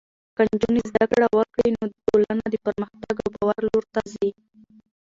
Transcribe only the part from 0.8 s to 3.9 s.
زده کړه وکړي، نو ټولنه د پرمختګ او باور لور